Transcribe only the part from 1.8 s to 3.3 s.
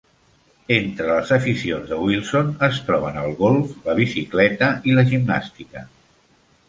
de Wilson es troben